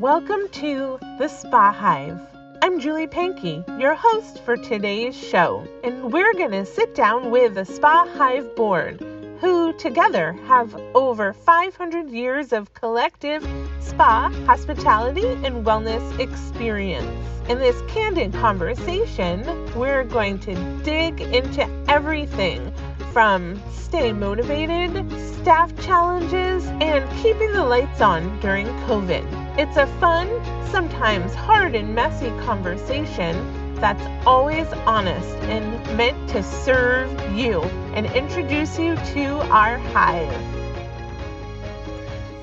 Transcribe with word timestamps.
Welcome 0.00 0.48
to 0.54 0.98
the 1.20 1.28
Spa 1.28 1.72
Hive. 1.72 2.18
I'm 2.62 2.80
Julie 2.80 3.06
Pankey, 3.06 3.62
your 3.80 3.94
host 3.94 4.42
for 4.42 4.56
today's 4.56 5.16
show, 5.16 5.68
and 5.84 6.12
we're 6.12 6.34
going 6.34 6.50
to 6.50 6.66
sit 6.66 6.96
down 6.96 7.30
with 7.30 7.54
the 7.54 7.64
Spa 7.64 8.04
Hive 8.16 8.56
board, 8.56 9.00
who 9.40 9.72
together 9.74 10.32
have 10.48 10.74
over 10.96 11.32
500 11.32 12.10
years 12.10 12.52
of 12.52 12.74
collective 12.74 13.46
spa, 13.78 14.32
hospitality, 14.46 15.28
and 15.44 15.64
wellness 15.64 16.18
experience. 16.18 17.06
In 17.48 17.60
this 17.60 17.80
candid 17.86 18.32
conversation, 18.32 19.44
we're 19.76 20.02
going 20.02 20.40
to 20.40 20.56
dig 20.82 21.20
into 21.20 21.68
everything 21.86 22.74
from 23.12 23.62
stay 23.70 24.12
motivated, 24.12 25.08
staff 25.36 25.72
challenges, 25.80 26.66
and 26.80 27.08
keeping 27.22 27.52
the 27.52 27.62
lights 27.62 28.00
on 28.00 28.40
during 28.40 28.66
COVID. 28.88 29.43
It's 29.56 29.76
a 29.76 29.86
fun, 30.00 30.28
sometimes 30.66 31.32
hard 31.32 31.76
and 31.76 31.94
messy 31.94 32.30
conversation 32.44 33.74
that's 33.76 34.02
always 34.26 34.66
honest 34.84 35.28
and 35.44 35.96
meant 35.96 36.28
to 36.30 36.42
serve 36.42 37.08
you 37.36 37.62
and 37.94 38.04
introduce 38.06 38.80
you 38.80 38.96
to 38.96 39.38
our 39.52 39.78
hive. 39.78 40.32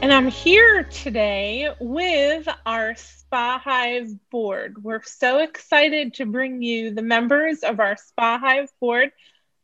And 0.02 0.14
I'm 0.14 0.30
here 0.30 0.86
today 0.86 1.76
with 1.82 2.48
our 2.66 2.96
Spa 2.96 3.60
Hive 3.62 4.08
board. 4.30 4.82
We're 4.82 5.04
so 5.04 5.40
excited 5.40 6.14
to 6.14 6.26
bring 6.26 6.62
you 6.62 6.94
the 6.94 7.02
members 7.02 7.60
of 7.64 7.82
our 7.82 7.98
Spa 7.98 8.40
Hive 8.40 8.72
board 8.80 9.12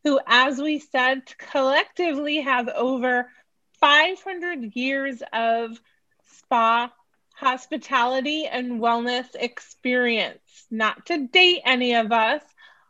who, 0.04 0.20
as 0.26 0.60
we 0.60 0.80
said, 0.80 1.22
collectively 1.38 2.42
have 2.42 2.68
over 2.68 3.30
500 3.80 4.76
years 4.76 5.22
of 5.32 5.80
spa 6.30 6.92
hospitality 7.38 8.46
and 8.46 8.80
wellness 8.80 9.26
experience. 9.38 10.66
Not 10.70 11.06
to 11.06 11.28
date 11.28 11.60
any 11.64 11.94
of 11.94 12.10
us. 12.10 12.42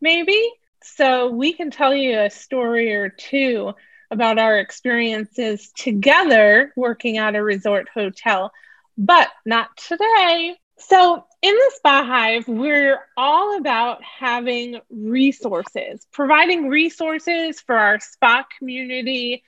maybe? 0.00 0.50
So 0.82 1.30
we 1.30 1.52
can 1.52 1.70
tell 1.70 1.94
you 1.94 2.18
a 2.18 2.30
story 2.30 2.94
or 2.94 3.10
two 3.10 3.74
about 4.10 4.38
our 4.38 4.58
experiences 4.58 5.70
together 5.76 6.72
working 6.74 7.18
at 7.18 7.36
a 7.36 7.42
resort 7.42 7.90
hotel, 7.92 8.50
but 8.96 9.28
not 9.44 9.76
today. 9.76 10.56
So, 10.82 11.24
in 11.42 11.54
the 11.54 11.72
Spa 11.76 12.04
Hive, 12.04 12.48
we're 12.48 12.98
all 13.16 13.58
about 13.58 14.02
having 14.02 14.80
resources, 14.88 16.06
providing 16.10 16.68
resources 16.68 17.60
for 17.60 17.76
our 17.76 18.00
spa 18.00 18.44
community. 18.58 19.42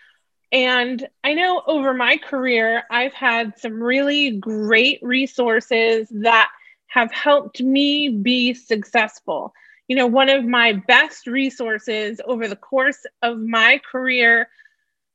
And 0.52 1.06
I 1.24 1.32
know 1.32 1.62
over 1.66 1.94
my 1.94 2.18
career, 2.18 2.82
I've 2.90 3.14
had 3.14 3.58
some 3.58 3.82
really 3.82 4.32
great 4.32 4.98
resources 5.02 6.06
that 6.10 6.50
have 6.88 7.10
helped 7.10 7.62
me 7.62 8.10
be 8.10 8.52
successful. 8.52 9.54
You 9.88 9.96
know, 9.96 10.06
one 10.06 10.28
of 10.28 10.44
my 10.44 10.74
best 10.74 11.26
resources 11.26 12.20
over 12.26 12.46
the 12.46 12.56
course 12.56 13.06
of 13.22 13.38
my 13.38 13.80
career 13.90 14.48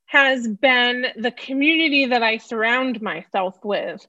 has 0.06 0.48
been 0.48 1.08
the 1.16 1.32
community 1.32 2.08
that 2.08 2.24
I 2.24 2.38
surround 2.38 3.02
myself 3.02 3.64
with 3.64 4.06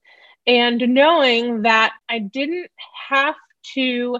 and 0.49 0.81
knowing 0.89 1.63
that 1.63 1.93
I 2.09 2.21
didn't 2.21 2.71
have 3.11 3.37
to 3.75 4.19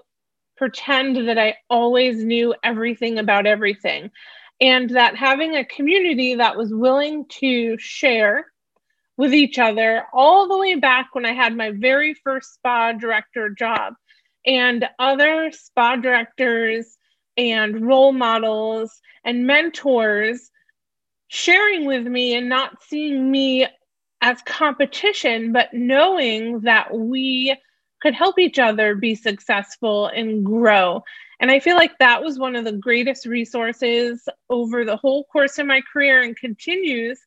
pretend 0.59 1.29
that 1.29 1.39
I 1.39 1.57
always 1.71 2.23
knew 2.23 2.55
everything 2.63 3.19
about 3.19 3.47
everything. 3.47 4.11
And 4.61 4.91
that 4.91 5.17
having 5.17 5.57
a 5.57 5.65
community 5.65 6.35
that 6.35 6.57
was 6.57 6.75
willing 6.75 7.25
to 7.41 7.79
share 7.79 8.47
with 9.17 9.33
each 9.33 9.59
other 9.59 10.05
all 10.13 10.49
the 10.49 10.59
way 10.59 10.75
back 10.75 11.15
when 11.15 11.25
I 11.25 11.33
had 11.33 11.57
my 11.57 11.71
very 11.71 12.13
first 12.13 12.55
spa 12.55 12.93
director 12.93 13.49
job, 13.51 13.95
and 14.45 14.87
other 14.99 15.51
spa 15.53 15.97
directors 15.97 16.97
and 17.37 17.87
role 17.87 18.13
models 18.13 19.01
and 19.25 19.47
mentors 19.47 20.51
sharing 21.29 21.87
with 21.87 22.07
me 22.07 22.35
and 22.35 22.49
not 22.49 22.83
seeing 22.83 23.31
me 23.31 23.67
as 24.21 24.43
competition, 24.43 25.53
but 25.53 25.73
knowing 25.73 26.61
that 26.61 26.93
we 26.93 27.57
could 28.01 28.15
help 28.15 28.39
each 28.39 28.59
other 28.59 28.95
be 28.95 29.15
successful 29.15 30.07
and 30.07 30.45
grow. 30.45 31.03
And 31.41 31.51
I 31.51 31.61
feel 31.61 31.77
like 31.77 31.99
that 31.99 32.23
was 32.23 32.39
one 32.39 32.57
of 32.57 32.65
the 32.65 32.73
greatest 32.73 33.27
resources 33.27 34.29
over 34.51 34.85
the 34.85 34.97
whole 34.97 35.25
course 35.25 35.59
of 35.59 35.67
my 35.67 35.83
career 35.93 36.23
and 36.23 36.37
continues 36.37 37.21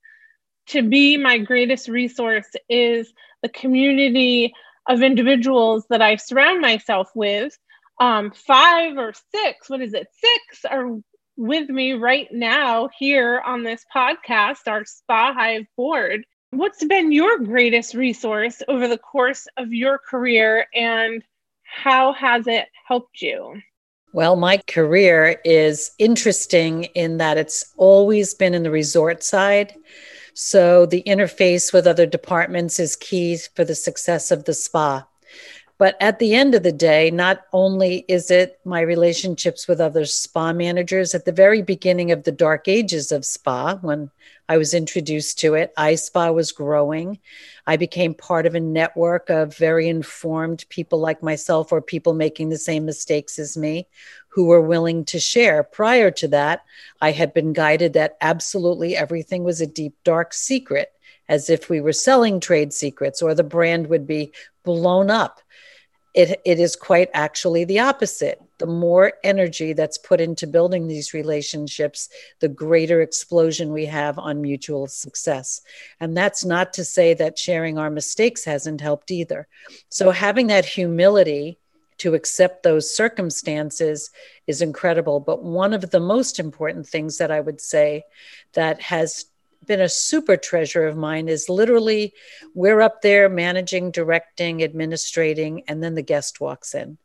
to 0.67 0.81
be 0.81 1.17
my 1.17 1.37
greatest 1.37 1.87
resource 1.87 2.49
is 2.69 3.13
the 3.41 3.49
community 3.49 4.53
of 4.87 5.01
individuals 5.01 5.85
that 5.89 6.01
I 6.01 6.15
surround 6.17 6.61
myself 6.61 7.09
with. 7.15 7.57
Um, 7.99 8.31
five 8.31 8.97
or 8.97 9.13
six, 9.33 9.69
what 9.69 9.81
is 9.81 9.93
it? 9.93 10.07
Six 10.19 10.65
are 10.65 10.97
with 11.37 11.69
me 11.69 11.93
right 11.93 12.27
now 12.31 12.89
here 12.97 13.41
on 13.45 13.63
this 13.63 13.85
podcast, 13.95 14.67
our 14.67 14.85
Spa 14.85 15.33
Hive 15.33 15.65
board. 15.77 16.25
What's 16.51 16.83
been 16.83 17.13
your 17.13 17.39
greatest 17.39 17.93
resource 17.93 18.61
over 18.67 18.89
the 18.89 18.97
course 18.97 19.47
of 19.55 19.71
your 19.71 19.97
career 19.97 20.67
and 20.75 21.23
how 21.63 22.11
has 22.11 22.45
it 22.45 22.67
helped 22.85 23.21
you? 23.21 23.61
Well, 24.11 24.35
my 24.35 24.57
career 24.67 25.39
is 25.45 25.91
interesting 25.97 26.83
in 26.93 27.19
that 27.19 27.37
it's 27.37 27.73
always 27.77 28.33
been 28.33 28.53
in 28.53 28.63
the 28.63 28.69
resort 28.69 29.23
side. 29.23 29.73
So 30.33 30.85
the 30.85 31.03
interface 31.07 31.71
with 31.71 31.87
other 31.87 32.05
departments 32.05 32.81
is 32.81 32.97
key 32.97 33.37
for 33.55 33.63
the 33.63 33.73
success 33.73 34.29
of 34.29 34.43
the 34.43 34.53
spa. 34.53 35.07
But 35.77 35.95
at 35.99 36.19
the 36.19 36.35
end 36.35 36.53
of 36.53 36.61
the 36.61 36.71
day, 36.71 37.09
not 37.09 37.43
only 37.53 38.05
is 38.07 38.29
it 38.29 38.59
my 38.65 38.81
relationships 38.81 39.67
with 39.67 39.81
other 39.81 40.05
spa 40.05 40.53
managers 40.53 41.15
at 41.15 41.25
the 41.25 41.31
very 41.31 41.61
beginning 41.63 42.11
of 42.11 42.23
the 42.23 42.31
dark 42.31 42.67
ages 42.67 43.11
of 43.11 43.25
spa, 43.25 43.77
when 43.77 44.11
I 44.51 44.57
was 44.57 44.73
introduced 44.73 45.39
to 45.39 45.53
it, 45.53 45.71
ISPA 45.77 46.33
was 46.33 46.51
growing. 46.51 47.19
I 47.65 47.77
became 47.77 48.13
part 48.13 48.45
of 48.45 48.53
a 48.53 48.59
network 48.59 49.29
of 49.29 49.55
very 49.55 49.87
informed 49.87 50.65
people 50.67 50.99
like 50.99 51.23
myself 51.23 51.71
or 51.71 51.81
people 51.81 52.13
making 52.13 52.49
the 52.49 52.57
same 52.57 52.85
mistakes 52.85 53.39
as 53.39 53.55
me 53.55 53.87
who 54.27 54.47
were 54.47 54.59
willing 54.59 55.05
to 55.05 55.21
share. 55.21 55.63
Prior 55.63 56.11
to 56.11 56.27
that, 56.27 56.65
I 56.99 57.11
had 57.11 57.33
been 57.33 57.53
guided 57.53 57.93
that 57.93 58.17
absolutely 58.19 58.93
everything 58.93 59.45
was 59.45 59.61
a 59.61 59.65
deep, 59.65 59.95
dark 60.03 60.33
secret, 60.33 60.91
as 61.29 61.49
if 61.49 61.69
we 61.69 61.79
were 61.79 61.93
selling 61.93 62.41
trade 62.41 62.73
secrets 62.73 63.21
or 63.21 63.33
the 63.33 63.45
brand 63.45 63.87
would 63.87 64.05
be 64.05 64.33
blown 64.65 65.09
up 65.09 65.39
it, 66.13 66.41
it 66.45 66.59
is 66.59 66.75
quite 66.75 67.09
actually 67.13 67.63
the 67.63 67.79
opposite. 67.79 68.41
The 68.61 68.67
more 68.67 69.13
energy 69.23 69.73
that's 69.73 69.97
put 69.97 70.21
into 70.21 70.45
building 70.45 70.87
these 70.87 71.15
relationships, 71.15 72.09
the 72.41 72.47
greater 72.47 73.01
explosion 73.01 73.73
we 73.73 73.87
have 73.87 74.19
on 74.19 74.39
mutual 74.39 74.85
success. 74.85 75.61
And 75.99 76.15
that's 76.15 76.45
not 76.45 76.71
to 76.73 76.85
say 76.85 77.15
that 77.15 77.39
sharing 77.39 77.79
our 77.79 77.89
mistakes 77.89 78.45
hasn't 78.45 78.79
helped 78.79 79.09
either. 79.09 79.47
So 79.89 80.11
having 80.11 80.45
that 80.47 80.63
humility 80.63 81.57
to 81.97 82.13
accept 82.13 82.61
those 82.61 82.95
circumstances 82.95 84.11
is 84.45 84.61
incredible. 84.61 85.19
But 85.19 85.41
one 85.41 85.73
of 85.73 85.89
the 85.89 85.99
most 85.99 86.37
important 86.37 86.85
things 86.87 87.17
that 87.17 87.31
I 87.31 87.39
would 87.39 87.59
say 87.59 88.03
that 88.53 88.79
has 88.79 89.25
been 89.65 89.81
a 89.81 89.89
super 89.89 90.37
treasure 90.37 90.85
of 90.85 90.95
mine 90.95 91.29
is 91.29 91.49
literally 91.49 92.13
we're 92.53 92.81
up 92.81 93.01
there 93.01 93.27
managing, 93.27 93.89
directing, 93.89 94.61
administrating, 94.61 95.63
and 95.67 95.81
then 95.81 95.95
the 95.95 96.03
guest 96.03 96.39
walks 96.39 96.75
in. 96.75 96.99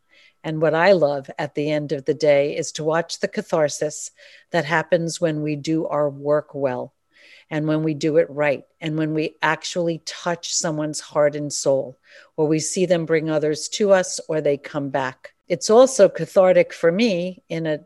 And 0.44 0.61
what 0.61 0.75
I 0.75 0.93
love 0.93 1.31
at 1.38 1.55
the 1.55 1.71
end 1.71 1.93
of 1.93 2.05
the 2.05 2.15
day 2.15 2.56
is 2.56 2.73
to 2.73 2.85
watch 2.85 3.19
the 3.19 3.29
catharsis 3.29 4.11
that 4.53 4.65
happens 4.65 5.21
when 5.21 5.43
we 5.43 5.56
do 5.56 5.87
our 5.87 6.09
work 6.09 6.55
well 6.55 6.94
and 7.50 7.67
when 7.67 7.83
we 7.83 7.94
do 7.94 8.17
it 8.17 8.29
right 8.31 8.65
and 8.81 8.99
when 8.99 9.15
we 9.15 9.37
actually 9.43 10.03
touch 10.05 10.53
someone's 10.53 11.00
heart 11.00 11.37
and 11.37 11.53
soul 11.53 11.99
or 12.37 12.47
we 12.47 12.59
see 12.59 12.87
them 12.87 13.06
bring 13.06 13.31
others 13.31 13.69
to 13.69 13.93
us 13.93 14.21
or 14.29 14.41
they 14.41 14.56
come 14.56 14.91
back. 14.91 15.33
It's 15.49 15.71
also 15.71 16.09
cathartic 16.09 16.73
for 16.73 16.91
me 16.91 17.43
in 17.49 17.67
a 17.67 17.81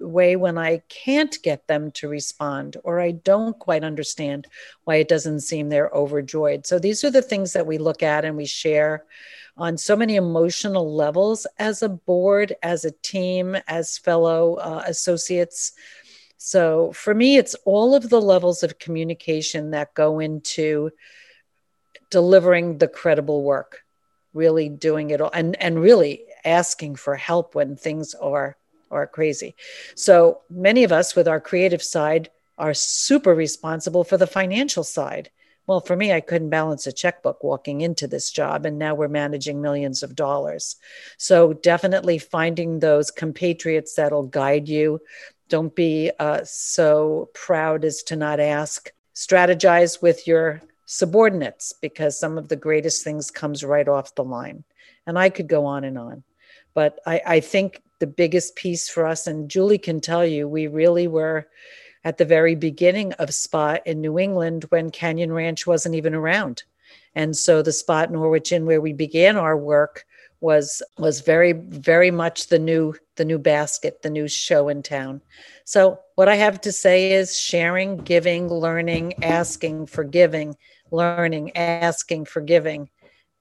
way 0.00 0.36
when 0.36 0.58
I 0.58 0.82
can't 0.88 1.36
get 1.42 1.66
them 1.66 1.90
to 1.92 2.08
respond 2.08 2.76
or 2.84 3.00
I 3.00 3.12
don't 3.12 3.58
quite 3.58 3.84
understand 3.84 4.46
why 4.84 4.96
it 4.96 5.08
doesn't 5.08 5.40
seem 5.40 5.68
they're 5.68 5.90
overjoyed. 5.90 6.66
So 6.66 6.78
these 6.78 7.04
are 7.04 7.10
the 7.10 7.22
things 7.22 7.52
that 7.52 7.66
we 7.66 7.78
look 7.78 8.02
at 8.02 8.24
and 8.24 8.36
we 8.36 8.46
share 8.46 9.04
on 9.56 9.76
so 9.76 9.94
many 9.94 10.16
emotional 10.16 10.94
levels 10.94 11.46
as 11.58 11.82
a 11.82 11.88
board, 11.88 12.54
as 12.62 12.84
a 12.84 12.90
team, 12.90 13.56
as 13.68 13.98
fellow 13.98 14.54
uh, 14.54 14.84
associates. 14.86 15.72
So 16.38 16.92
for 16.92 17.14
me, 17.14 17.36
it's 17.36 17.54
all 17.66 17.94
of 17.94 18.08
the 18.08 18.20
levels 18.20 18.62
of 18.62 18.78
communication 18.78 19.72
that 19.72 19.94
go 19.94 20.18
into 20.20 20.90
delivering 22.10 22.78
the 22.78 22.88
credible 22.88 23.42
work, 23.42 23.80
really 24.32 24.68
doing 24.68 25.10
it 25.10 25.20
all, 25.20 25.30
and, 25.32 25.60
and 25.60 25.80
really 25.80 26.24
asking 26.44 26.96
for 26.96 27.14
help 27.14 27.54
when 27.54 27.76
things 27.76 28.14
are 28.14 28.56
are 28.90 29.06
crazy. 29.06 29.54
So 29.94 30.40
many 30.50 30.84
of 30.84 30.92
us 30.92 31.14
with 31.14 31.28
our 31.28 31.40
creative 31.40 31.82
side 31.82 32.30
are 32.58 32.74
super 32.74 33.34
responsible 33.34 34.04
for 34.04 34.16
the 34.16 34.26
financial 34.26 34.84
side. 34.84 35.30
Well, 35.66 35.80
for 35.80 35.94
me, 35.94 36.12
I 36.12 36.20
couldn't 36.20 36.50
balance 36.50 36.86
a 36.86 36.92
checkbook 36.92 37.44
walking 37.44 37.80
into 37.80 38.08
this 38.08 38.30
job, 38.30 38.66
and 38.66 38.78
now 38.78 38.94
we're 38.94 39.08
managing 39.08 39.62
millions 39.62 40.02
of 40.02 40.16
dollars. 40.16 40.76
So, 41.16 41.52
definitely 41.52 42.18
finding 42.18 42.80
those 42.80 43.10
compatriots 43.10 43.94
that'll 43.94 44.24
guide 44.24 44.68
you. 44.68 45.00
Don't 45.48 45.74
be 45.74 46.10
uh, 46.18 46.40
so 46.44 47.30
proud 47.34 47.84
as 47.84 48.02
to 48.04 48.16
not 48.16 48.40
ask. 48.40 48.90
Strategize 49.14 50.02
with 50.02 50.26
your 50.26 50.60
subordinates 50.86 51.72
because 51.80 52.18
some 52.18 52.36
of 52.36 52.48
the 52.48 52.56
greatest 52.56 53.04
things 53.04 53.30
comes 53.30 53.62
right 53.62 53.86
off 53.86 54.16
the 54.16 54.24
line. 54.24 54.64
And 55.06 55.16
I 55.16 55.30
could 55.30 55.46
go 55.46 55.66
on 55.66 55.84
and 55.84 55.96
on, 55.96 56.24
but 56.74 56.98
I, 57.06 57.22
I 57.24 57.40
think 57.40 57.80
the 58.00 58.06
biggest 58.06 58.56
piece 58.56 58.88
for 58.88 59.06
us. 59.06 59.26
And 59.26 59.48
Julie 59.48 59.78
can 59.78 60.00
tell 60.00 60.26
you, 60.26 60.48
we 60.48 60.66
really 60.66 61.06
were 61.06 61.46
at 62.04 62.18
the 62.18 62.24
very 62.24 62.54
beginning 62.54 63.12
of 63.14 63.32
Spa 63.32 63.78
in 63.86 64.00
New 64.00 64.18
England 64.18 64.64
when 64.70 64.90
Canyon 64.90 65.32
Ranch 65.32 65.66
wasn't 65.66 65.94
even 65.94 66.14
around. 66.14 66.64
And 67.14 67.36
so 67.36 67.62
the 67.62 67.72
spot 67.72 68.10
Norwich 68.10 68.52
Inn 68.52 68.66
where 68.66 68.80
we 68.80 68.92
began 68.92 69.36
our 69.36 69.56
work 69.56 70.04
was 70.40 70.82
was 70.98 71.20
very 71.20 71.52
very 71.52 72.10
much 72.10 72.48
the 72.48 72.58
new 72.58 72.94
the 73.16 73.24
new 73.24 73.38
basket 73.38 74.00
the 74.02 74.10
new 74.10 74.26
show 74.26 74.68
in 74.68 74.82
town 74.82 75.20
so 75.64 75.98
what 76.14 76.28
i 76.28 76.34
have 76.34 76.60
to 76.60 76.72
say 76.72 77.12
is 77.12 77.38
sharing 77.38 77.98
giving 77.98 78.48
learning 78.48 79.12
asking 79.22 79.86
forgiving 79.86 80.56
learning 80.90 81.54
asking 81.56 82.24
forgiving 82.24 82.88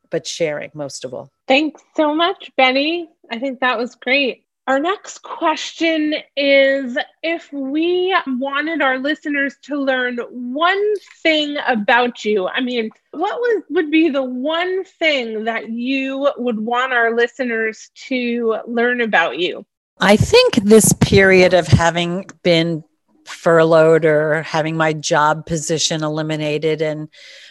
but 0.10 0.28
sharing 0.28 0.70
most 0.74 1.06
of 1.06 1.14
all 1.14 1.32
thanks 1.48 1.82
so 1.96 2.14
much 2.14 2.52
benny 2.58 3.10
i 3.32 3.40
think 3.40 3.62
that 3.62 3.78
was 3.78 3.96
great 3.96 4.44
our 4.69 4.80
next 4.80 5.24
question 5.24 6.13
is 6.38 6.95
if 7.24 7.51
we 7.51 8.16
wanted 8.27 8.83
our 8.83 9.00
listeners 9.00 9.56
to 9.63 9.75
learn 9.75 10.19
one 10.30 10.94
thing 11.24 11.57
about 11.66 12.24
you, 12.24 12.48
I 12.48 12.62
mean, 12.62 12.92
what 13.10 13.42
would, 13.42 13.63
would 13.71 13.89
be 13.89 14.10
the 14.10 14.21
one 14.21 14.83
thing 14.83 15.45
that 15.45 15.71
you 15.71 16.31
would 16.38 16.60
want 16.60 16.94
our 16.94 17.16
listeners 17.16 17.89
to 18.10 18.57
learn 18.68 19.01
about 19.01 19.39
you? 19.39 19.66
I 20.00 20.16
think 20.18 20.57
this 20.57 20.94
period 20.94 21.56
of 21.56 21.65
having 21.65 22.30
been 22.44 22.83
furloughed 23.25 24.06
or 24.06 24.44
having 24.44 24.77
my 24.77 24.94
job 24.94 25.48
position 25.48 26.04
eliminated 26.04 26.83
and 26.83 27.10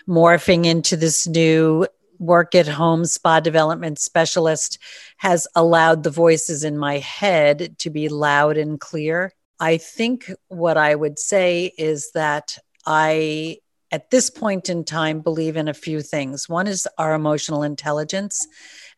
morphing 0.09 0.67
into 0.67 0.97
this 0.97 1.27
new 1.27 1.85
work 2.19 2.55
at 2.55 2.69
home 2.69 3.05
spa 3.05 3.41
development 3.41 3.99
specialist 3.99 4.79
has 5.19 5.47
allowed 5.55 6.03
the 6.03 6.11
voices 6.11 6.65
in 6.65 6.77
my 6.77 6.99
head 6.99 7.79
to 7.79 7.91
be 7.91 8.09
loud 8.09 8.57
and 8.57 8.81
clear. 8.81 9.33
I 9.61 9.77
think 9.79 10.31
what 10.49 10.77
I 10.77 10.95
would 10.95 11.19
say 11.19 11.73
is 11.77 12.13
that 12.13 12.59
I, 12.87 13.59
at 13.91 14.11
this 14.11 14.31
point 14.31 14.69
in 14.69 14.85
time, 14.85 15.21
believe 15.21 15.57
in 15.57 15.69
a 15.69 15.75
few 15.75 16.01
things. 16.01 16.49
One 16.49 16.67
is 16.67 16.87
our 16.97 17.15
emotional 17.15 17.63
intelligence 17.63 18.47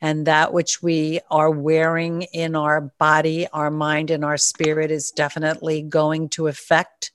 and 0.00 0.26
that 0.26 0.52
which 0.52 0.82
we 0.82 1.20
are 1.30 1.50
wearing 1.50 2.22
in 2.22 2.56
our 2.56 2.92
body, 2.98 3.46
our 3.48 3.70
mind, 3.70 4.10
and 4.10 4.24
our 4.24 4.36
spirit 4.36 4.90
is 4.90 5.10
definitely 5.10 5.82
going 5.82 6.28
to 6.30 6.46
affect 6.46 7.12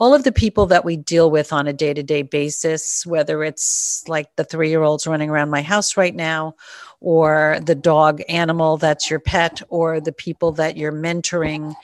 all 0.00 0.14
of 0.14 0.24
the 0.24 0.32
people 0.32 0.66
that 0.66 0.84
we 0.84 0.96
deal 0.96 1.30
with 1.30 1.52
on 1.52 1.66
a 1.66 1.72
day 1.72 1.94
to 1.94 2.02
day 2.02 2.22
basis, 2.22 3.06
whether 3.06 3.44
it's 3.44 4.02
like 4.08 4.34
the 4.36 4.44
three 4.44 4.68
year 4.68 4.82
olds 4.82 5.06
running 5.06 5.30
around 5.30 5.50
my 5.50 5.62
house 5.62 5.96
right 5.96 6.14
now, 6.14 6.54
or 7.00 7.58
the 7.64 7.74
dog 7.74 8.22
animal 8.28 8.76
that's 8.76 9.08
your 9.08 9.20
pet, 9.20 9.62
or 9.68 10.00
the 10.00 10.12
people 10.12 10.52
that 10.52 10.76
you're 10.76 10.92
mentoring, 10.92 11.74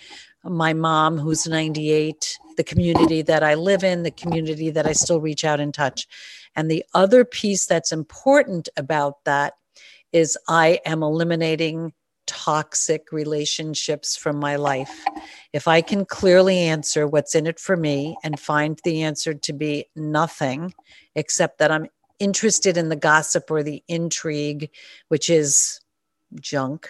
my 0.44 0.72
mom 0.72 1.18
who's 1.18 1.46
98, 1.46 2.38
the 2.56 2.64
community 2.64 3.22
that 3.22 3.42
I 3.42 3.54
live 3.54 3.84
in, 3.84 4.02
the 4.02 4.10
community 4.10 4.70
that 4.70 4.86
I 4.86 4.92
still 4.92 5.20
reach 5.20 5.44
out 5.44 5.60
and 5.60 5.72
touch. 5.72 6.08
And 6.56 6.70
the 6.70 6.84
other 6.94 7.24
piece 7.24 7.66
that's 7.66 7.92
important 7.92 8.68
about 8.76 9.24
that 9.24 9.54
is 10.12 10.36
I 10.48 10.80
am 10.84 11.02
eliminating 11.02 11.92
toxic 12.30 13.10
relationships 13.10 14.16
from 14.16 14.36
my 14.36 14.54
life. 14.54 15.04
If 15.52 15.66
I 15.66 15.80
can 15.80 16.04
clearly 16.04 16.58
answer 16.58 17.08
what's 17.08 17.34
in 17.34 17.44
it 17.44 17.58
for 17.58 17.76
me 17.76 18.16
and 18.22 18.38
find 18.38 18.78
the 18.84 19.02
answer 19.02 19.34
to 19.34 19.52
be 19.52 19.86
nothing, 19.96 20.72
except 21.16 21.58
that 21.58 21.72
I'm 21.72 21.88
interested 22.20 22.76
in 22.76 22.88
the 22.88 22.94
gossip 22.94 23.50
or 23.50 23.64
the 23.64 23.82
intrigue, 23.88 24.70
which 25.08 25.28
is 25.28 25.80
junk, 26.40 26.88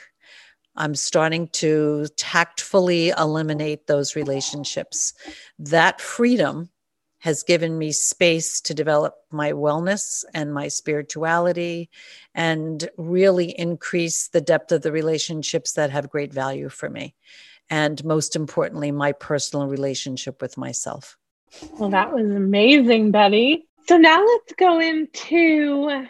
I'm 0.76 0.94
starting 0.94 1.48
to 1.48 2.06
tactfully 2.18 3.08
eliminate 3.08 3.86
those 3.86 4.14
relationships. 4.14 5.14
That 5.58 6.02
freedom 6.02 6.68
has 7.20 7.42
given 7.42 7.78
me 7.78 7.92
space 7.92 8.60
to 8.62 8.74
develop 8.74 9.14
my 9.30 9.52
wellness 9.52 10.24
and 10.34 10.52
my 10.52 10.68
spirituality 10.68 11.90
and 12.34 12.88
really 12.96 13.58
increase 13.58 14.28
the 14.28 14.40
depth 14.40 14.72
of 14.72 14.82
the 14.82 14.92
relationships 14.92 15.72
that 15.72 15.90
have 15.90 16.10
great 16.10 16.32
value 16.32 16.68
for 16.68 16.88
me. 16.88 17.14
And 17.68 18.02
most 18.04 18.36
importantly, 18.36 18.90
my 18.90 19.12
personal 19.12 19.68
relationship 19.68 20.40
with 20.42 20.56
myself. 20.56 21.16
Well, 21.78 21.90
that 21.90 22.12
was 22.12 22.24
amazing, 22.30 23.10
Betty. 23.10 23.66
So 23.86 23.96
now 23.96 24.24
let's 24.24 24.54
go 24.54 24.80
into 24.80 26.06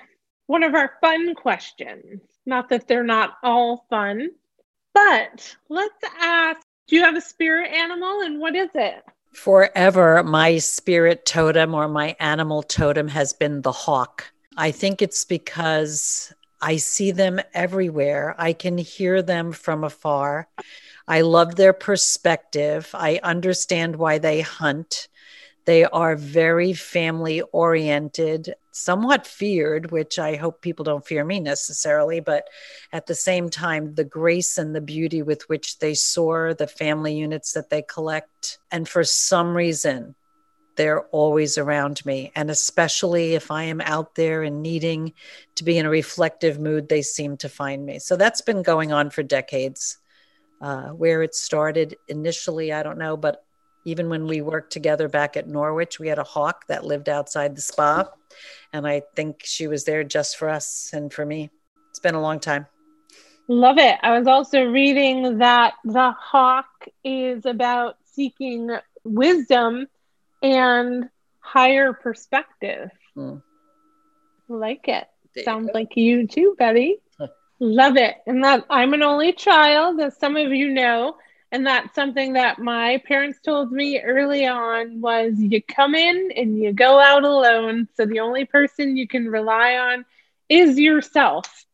one 0.46 0.62
of 0.62 0.74
our 0.74 0.92
fun 1.00 1.34
questions. 1.34 2.20
Not 2.46 2.68
that 2.70 2.86
they're 2.86 3.04
not 3.04 3.34
all 3.42 3.84
fun, 3.90 4.30
but 4.94 5.56
let's 5.68 6.04
ask 6.20 6.60
do 6.88 6.96
you 6.96 7.02
have 7.02 7.16
a 7.16 7.20
spirit 7.20 7.70
animal 7.72 8.22
and 8.22 8.40
what 8.40 8.56
is 8.56 8.70
it? 8.74 9.04
Forever, 9.32 10.22
my 10.22 10.58
spirit 10.58 11.24
totem 11.24 11.74
or 11.74 11.88
my 11.88 12.16
animal 12.18 12.62
totem 12.62 13.08
has 13.08 13.32
been 13.32 13.62
the 13.62 13.72
hawk. 13.72 14.32
I 14.56 14.70
think 14.70 15.00
it's 15.00 15.24
because 15.24 16.32
I 16.60 16.76
see 16.76 17.10
them 17.10 17.40
everywhere. 17.54 18.34
I 18.38 18.52
can 18.52 18.76
hear 18.76 19.22
them 19.22 19.52
from 19.52 19.84
afar. 19.84 20.48
I 21.08 21.22
love 21.22 21.56
their 21.56 21.72
perspective. 21.72 22.90
I 22.92 23.20
understand 23.22 23.96
why 23.96 24.18
they 24.18 24.42
hunt. 24.42 25.08
They 25.70 25.84
are 25.84 26.16
very 26.16 26.72
family 26.72 27.42
oriented, 27.52 28.56
somewhat 28.72 29.24
feared, 29.24 29.92
which 29.92 30.18
I 30.18 30.34
hope 30.34 30.62
people 30.62 30.84
don't 30.84 31.06
fear 31.06 31.24
me 31.24 31.38
necessarily, 31.38 32.18
but 32.18 32.48
at 32.92 33.06
the 33.06 33.14
same 33.14 33.48
time, 33.48 33.94
the 33.94 34.02
grace 34.02 34.58
and 34.58 34.74
the 34.74 34.80
beauty 34.80 35.22
with 35.22 35.48
which 35.48 35.78
they 35.78 35.94
soar, 35.94 36.54
the 36.54 36.66
family 36.66 37.14
units 37.14 37.52
that 37.52 37.70
they 37.70 37.82
collect. 37.82 38.58
And 38.72 38.88
for 38.88 39.04
some 39.04 39.56
reason, 39.56 40.16
they're 40.74 41.02
always 41.12 41.56
around 41.56 42.04
me. 42.04 42.32
And 42.34 42.50
especially 42.50 43.34
if 43.34 43.52
I 43.52 43.62
am 43.62 43.80
out 43.80 44.16
there 44.16 44.42
and 44.42 44.62
needing 44.62 45.12
to 45.54 45.62
be 45.62 45.78
in 45.78 45.86
a 45.86 45.90
reflective 45.90 46.58
mood, 46.58 46.88
they 46.88 47.02
seem 47.02 47.36
to 47.36 47.48
find 47.48 47.86
me. 47.86 48.00
So 48.00 48.16
that's 48.16 48.42
been 48.42 48.64
going 48.64 48.90
on 48.90 49.10
for 49.10 49.22
decades. 49.22 49.98
Uh, 50.60 50.88
where 50.88 51.22
it 51.22 51.34
started 51.34 51.96
initially, 52.08 52.70
I 52.70 52.82
don't 52.82 52.98
know, 52.98 53.16
but 53.16 53.46
even 53.84 54.08
when 54.08 54.26
we 54.26 54.42
worked 54.42 54.72
together 54.72 55.08
back 55.08 55.36
at 55.36 55.48
Norwich, 55.48 55.98
we 55.98 56.08
had 56.08 56.18
a 56.18 56.24
hawk 56.24 56.66
that 56.68 56.84
lived 56.84 57.08
outside 57.08 57.56
the 57.56 57.62
spa. 57.62 58.08
And 58.72 58.86
I 58.86 59.02
think 59.16 59.42
she 59.44 59.66
was 59.66 59.84
there 59.84 60.04
just 60.04 60.36
for 60.36 60.48
us 60.48 60.90
and 60.92 61.12
for 61.12 61.24
me. 61.24 61.50
It's 61.90 61.98
been 61.98 62.14
a 62.14 62.20
long 62.20 62.40
time. 62.40 62.66
Love 63.48 63.78
it. 63.78 63.96
I 64.02 64.16
was 64.16 64.26
also 64.28 64.64
reading 64.64 65.38
that 65.38 65.74
the 65.84 66.12
hawk 66.12 66.86
is 67.02 67.46
about 67.46 67.96
seeking 68.04 68.70
wisdom 69.02 69.88
and 70.42 71.08
higher 71.40 71.92
perspective. 71.92 72.90
Hmm. 73.14 73.36
Like 74.48 74.88
it. 74.88 75.08
Sounds 75.44 75.70
like 75.74 75.96
you 75.96 76.26
too, 76.26 76.54
Betty. 76.58 76.98
Love 77.60 77.96
it. 77.98 78.16
And 78.26 78.42
that 78.42 78.64
I'm 78.70 78.94
an 78.94 79.02
only 79.02 79.32
child, 79.32 80.00
as 80.00 80.16
some 80.16 80.36
of 80.36 80.50
you 80.50 80.70
know. 80.70 81.16
And 81.52 81.66
that's 81.66 81.94
something 81.94 82.34
that 82.34 82.58
my 82.58 82.98
parents 83.06 83.40
told 83.40 83.72
me 83.72 84.00
early 84.00 84.46
on 84.46 85.00
was 85.00 85.34
you 85.38 85.62
come 85.62 85.94
in 85.94 86.30
and 86.36 86.58
you 86.58 86.72
go 86.72 86.98
out 87.00 87.24
alone. 87.24 87.88
So 87.94 88.06
the 88.06 88.20
only 88.20 88.44
person 88.44 88.96
you 88.96 89.06
can 89.08 89.28
rely 89.28 89.74
on 89.76 90.04
is 90.48 90.78
yourself. 90.78 91.64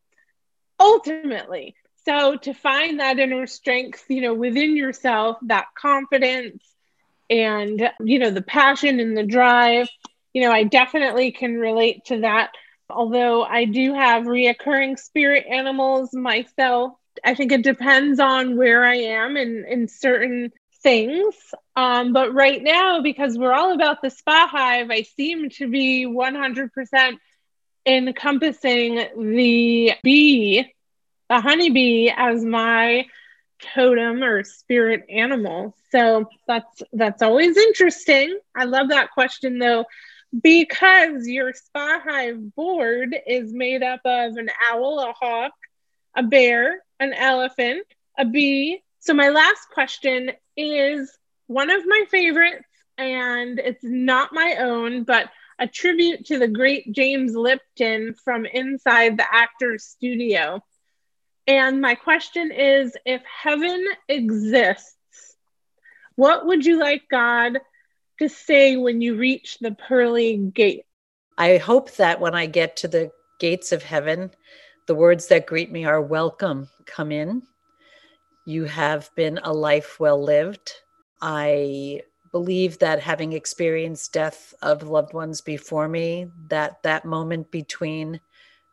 Ultimately. 0.81 1.75
So 2.05 2.37
to 2.37 2.55
find 2.55 3.01
that 3.01 3.19
inner 3.19 3.47
strength, 3.47 4.05
you 4.09 4.23
know, 4.23 4.35
within 4.35 4.77
yourself, 4.77 5.37
that 5.43 5.67
confidence 5.79 6.63
and 7.29 7.91
you 8.01 8.19
know, 8.19 8.31
the 8.31 8.43
passion 8.43 9.01
and 9.01 9.17
the 9.17 9.25
drive, 9.25 9.89
you 10.33 10.43
know, 10.43 10.53
I 10.53 10.65
definitely 10.65 11.33
can 11.33 11.57
relate 11.59 12.05
to 12.07 12.21
that 12.21 12.51
although 12.91 13.43
I 13.45 13.65
do 13.65 13.95
have 13.95 14.25
reoccurring 14.25 14.99
spirit 14.99 15.47
animals 15.51 16.13
myself. 16.15 16.93
I 17.25 17.35
think 17.35 17.53
it 17.53 17.63
depends 17.63 18.21
on 18.21 18.57
where 18.57 18.85
I 18.85 18.97
am 18.97 19.37
in, 19.37 19.65
in 19.69 19.89
certain 19.89 20.53
things. 20.83 21.35
Um, 21.75 22.13
but 22.13 22.33
right 22.35 22.63
now, 22.63 23.03
because 23.03 23.37
we're 23.37 23.53
all 23.53 23.73
about 23.73 24.03
the 24.03 24.11
spa 24.11 24.49
hive, 24.51 24.91
I 24.91 25.03
seem 25.03 25.51
to 25.51 25.69
be 25.69 26.07
100% 26.07 27.19
encompassing 27.87 28.95
the 29.17 29.93
bee, 30.03 30.75
the 31.29 31.41
honeybee, 31.41 32.11
as 32.15 32.45
my 32.45 33.07
totem 33.75 34.23
or 34.23 34.45
spirit 34.45 35.07
animal. 35.09 35.75
So 35.91 36.29
that's 36.47 36.83
that's 36.93 37.23
always 37.23 37.57
interesting. 37.57 38.39
I 38.55 38.65
love 38.65 38.91
that 38.91 39.11
question 39.13 39.59
though 39.59 39.87
because 40.43 41.27
your 41.27 41.53
spa 41.55 42.01
hive 42.05 42.55
board 42.55 43.17
is 43.27 43.53
made 43.53 43.83
up 43.83 44.01
of 44.05 44.37
an 44.37 44.51
owl, 44.71 45.01
a 45.01 45.13
hawk, 45.13 45.53
a 46.15 46.23
bear, 46.23 46.83
an 47.01 47.13
elephant, 47.13 47.87
a 48.19 48.25
bee. 48.25 48.83
So, 49.01 49.15
my 49.15 49.29
last 49.29 49.69
question 49.73 50.33
is 50.57 51.17
one 51.47 51.71
of 51.71 51.87
my 51.87 52.05
favorites, 52.11 52.65
and 52.99 53.59
it's 53.59 53.85
not 53.85 54.33
my 54.33 54.57
own, 54.61 55.05
but 55.05 55.31
a 55.59 55.67
tribute 55.67 56.27
to 56.27 56.39
the 56.39 56.49
great 56.49 56.93
James 56.93 57.35
Lipton 57.35 58.15
from 58.25 58.47
inside 58.47 59.17
the 59.17 59.27
actor's 59.31 59.85
studio. 59.85 60.63
And 61.47 61.81
my 61.81 61.95
question 61.95 62.51
is 62.51 62.97
if 63.05 63.23
heaven 63.25 63.85
exists, 64.09 64.97
what 66.17 66.47
would 66.47 66.67
you 66.67 66.79
like 66.79 67.05
God 67.11 67.59
to 68.19 68.29
say 68.29 68.77
when 68.77 69.01
you 69.01 69.17
reach 69.17 69.59
the 69.61 69.73
pearly 69.73 70.37
gate? 70.37 70.85
I 71.39 71.59
hope 71.59 71.93
that 71.97 72.21
when 72.21 72.35
I 72.35 72.47
get 72.47 72.79
to 72.79 72.89
the 72.89 73.13
gates 73.39 73.73
of 73.73 73.83
heaven, 73.83 74.31
the 74.87 74.95
words 74.95 75.27
that 75.29 75.47
greet 75.47 75.71
me 75.71 75.85
are 75.85 76.01
welcome, 76.01 76.69
come 76.85 77.13
in. 77.13 77.43
You 78.45 78.65
have 78.65 79.11
been 79.17 79.39
a 79.43 79.53
life 79.53 79.99
well 79.99 80.23
lived. 80.23 80.73
I 81.21 82.03
believe 82.33 82.79
that 82.79 83.01
having 83.01 83.33
experienced 83.33 84.13
death 84.13 84.55
of 84.63 84.85
loved 84.85 85.13
ones 85.15 85.41
before 85.41 85.89
me, 85.89 86.31
that 86.49 86.83
that 86.83 87.05
moment 87.05 87.51
between 87.51 88.21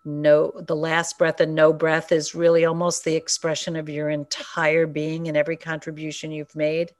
no 0.05 0.51
the 0.67 0.75
last 0.75 1.17
breath 1.17 1.39
and 1.39 1.55
no 1.55 1.71
breath 1.71 2.11
is 2.11 2.35
really 2.35 2.65
almost 2.65 3.05
the 3.05 3.15
expression 3.15 3.77
of 3.77 3.87
your 3.87 4.09
entire 4.09 4.85
being 4.85 5.29
and 5.29 5.37
every 5.37 5.55
contribution 5.55 6.29
you've 6.29 6.55
made 6.57 6.91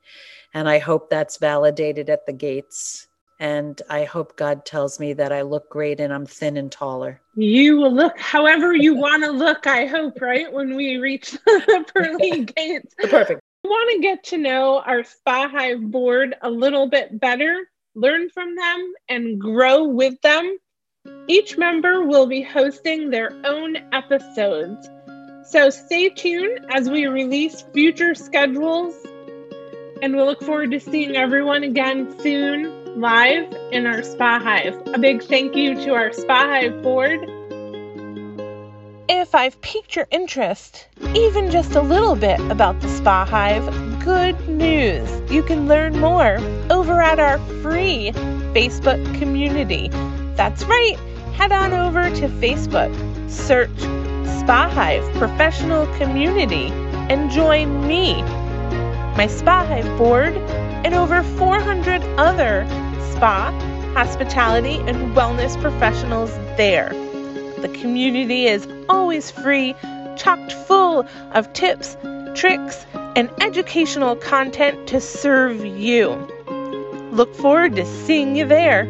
and 0.54 0.70
I 0.70 0.80
hope 0.80 1.10
that's 1.10 1.38
validated 1.38 2.10
at 2.10 2.26
the 2.26 2.34
gates. 2.34 3.08
And 3.40 3.82
I 3.90 4.04
hope 4.04 4.36
God 4.36 4.66
tells 4.66 5.00
me 5.00 5.14
that 5.14 5.32
I 5.32 5.42
look 5.42 5.70
great 5.70 6.00
and 6.00 6.14
I'm 6.14 6.26
thin 6.26 6.58
and 6.58 6.72
taller. 6.72 7.20
You 7.36 7.78
will 7.78 7.94
look 7.94 8.18
however 8.20 8.74
you 8.74 8.96
want 8.96 9.24
to 9.24 9.32
look, 9.32 9.68
I 9.68 9.86
hope, 9.86 10.22
right? 10.22 10.52
When 10.52 10.76
we 10.76 10.98
reach 10.98 11.32
the 11.46 11.86
pearly 11.94 12.46
gates. 12.56 12.94
Perfect. 12.98 13.42
We 13.64 13.70
want 13.70 13.92
to 13.96 14.02
get 14.02 14.24
to 14.26 14.38
know 14.38 14.80
our 14.86 15.04
Spa 15.04 15.48
Hive 15.48 15.82
board 15.82 16.36
a 16.42 16.50
little 16.50 16.90
bit 16.90 17.20
better, 17.20 17.70
learn 17.96 18.30
from 18.30 18.56
them, 18.56 18.94
and 19.10 19.40
grow 19.40 19.86
with 19.86 20.20
them. 20.22 20.58
Each 21.28 21.58
member 21.58 22.04
will 22.04 22.28
be 22.28 22.42
hosting 22.42 23.10
their 23.10 23.32
own 23.46 23.78
episodes. 23.92 24.90
So 25.46 25.70
stay 25.70 26.10
tuned 26.10 26.66
as 26.70 26.90
we 26.90 27.08
release 27.08 27.64
future 27.74 28.16
schedules 28.16 28.96
and 30.02 30.14
we 30.14 30.22
look 30.22 30.42
forward 30.44 30.72
to 30.72 30.80
seeing 30.80 31.16
everyone 31.16 31.64
again 31.64 32.18
soon 32.20 32.83
live 32.96 33.52
in 33.72 33.88
our 33.88 34.04
Spa 34.04 34.40
Hive. 34.40 34.80
A 34.94 35.00
big 35.00 35.24
thank 35.24 35.56
you 35.56 35.74
to 35.84 35.94
our 35.94 36.14
Spa 36.14 36.46
Hive 36.46 36.84
board. 36.84 37.20
If 39.10 39.34
I've 39.34 39.60
piqued 39.62 39.96
your 39.96 40.08
interest, 40.12 40.88
even 41.16 41.50
just 41.50 41.76
a 41.76 41.82
little 41.82 42.16
bit, 42.16 42.40
about 42.52 42.80
the 42.82 42.90
Spa 42.90 43.26
Hive, 43.26 43.66
good 44.04 44.48
news! 44.48 45.10
You 45.32 45.42
can 45.42 45.68
learn 45.68 46.00
more 46.00 46.38
over 46.70 47.02
at 47.02 47.20
our 47.20 47.40
free 47.64 48.12
Facebook 48.54 49.04
community. 49.18 49.90
That's 50.36 50.64
right, 50.66 50.98
head 51.34 51.52
on 51.52 51.74
over 51.74 52.10
to 52.12 52.28
Facebook, 52.28 52.94
search 53.30 53.80
Spa 54.40 54.70
Hive 54.72 55.04
Professional 55.16 55.88
Community, 55.98 56.68
and 57.10 57.32
join 57.32 57.88
me 57.88 58.22
my 59.16 59.28
Spa 59.28 59.64
Hive 59.66 59.98
board, 59.98 60.36
and 60.86 60.96
over 60.96 61.22
400 61.24 62.02
other 62.18 62.66
spa, 63.12 63.52
hospitality, 63.94 64.78
and 64.88 65.16
wellness 65.16 65.60
professionals 65.62 66.32
there. 66.58 66.90
The 67.62 67.70
community 67.82 68.48
is 68.48 68.68
always 68.90 69.32
free, 69.32 69.76
chocked 70.18 70.54
full 70.54 71.08
of 71.34 71.52
tips, 71.54 71.98
tricks, 72.36 72.86
and 73.16 73.30
educational 73.42 74.16
content 74.16 74.88
to 74.88 75.00
serve 75.00 75.64
you. 75.64 76.10
Look 77.12 77.34
forward 77.36 77.76
to 77.76 77.86
seeing 77.86 78.36
you 78.36 78.46
there. 78.46 78.86